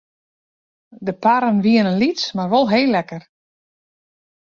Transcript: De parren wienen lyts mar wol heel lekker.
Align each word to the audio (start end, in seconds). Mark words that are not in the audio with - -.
De 1.07 1.13
parren 1.21 1.59
wienen 1.65 1.99
lyts 2.01 2.25
mar 2.35 2.51
wol 2.53 2.65
heel 2.75 2.89
lekker. 2.97 3.21